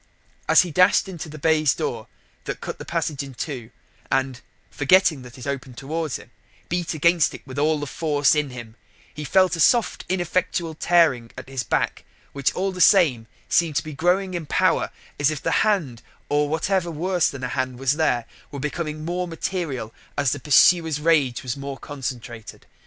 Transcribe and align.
As 0.49 0.61
he 0.63 0.71
dashed 0.71 1.07
into 1.07 1.29
the 1.29 1.37
baize 1.37 1.75
door 1.75 2.07
that 2.45 2.59
cut 2.59 2.79
the 2.79 2.85
passage 2.85 3.21
in 3.21 3.35
two, 3.35 3.69
and 4.11 4.41
forgetting 4.71 5.21
that 5.21 5.37
it 5.37 5.45
opened 5.45 5.77
towards 5.77 6.15
him 6.15 6.31
beat 6.69 6.95
against 6.95 7.35
it 7.35 7.45
with 7.45 7.59
all 7.59 7.79
the 7.79 7.85
force 7.85 8.33
in 8.33 8.49
him, 8.49 8.75
he 9.13 9.23
felt 9.23 9.55
a 9.55 9.59
soft 9.59 10.03
ineffectual 10.09 10.73
tearing 10.73 11.29
at 11.37 11.47
his 11.47 11.61
back 11.61 12.03
which, 12.33 12.51
all 12.55 12.71
the 12.71 12.81
same, 12.81 13.27
seemed 13.47 13.75
to 13.75 13.83
be 13.83 13.93
growing 13.93 14.33
in 14.33 14.47
power, 14.47 14.89
as 15.19 15.29
if 15.29 15.39
the 15.39 15.51
hand, 15.61 16.01
or 16.29 16.49
whatever 16.49 16.89
worse 16.89 17.29
than 17.29 17.43
a 17.43 17.49
hand 17.49 17.77
was 17.77 17.91
there, 17.91 18.25
were 18.49 18.57
becoming 18.59 19.05
more 19.05 19.27
material 19.27 19.93
as 20.17 20.31
the 20.31 20.39
pursuer's 20.39 20.99
rage 20.99 21.43
was 21.43 21.55
more 21.55 21.77
concentrated. 21.77 22.65